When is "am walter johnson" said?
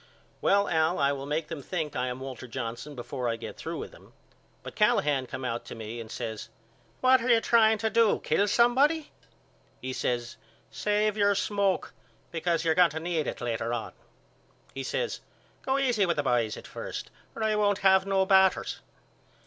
2.07-2.95